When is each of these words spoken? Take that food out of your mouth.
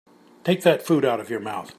Take 0.43 0.63
that 0.63 0.81
food 0.81 1.05
out 1.05 1.19
of 1.19 1.29
your 1.29 1.39
mouth. 1.41 1.69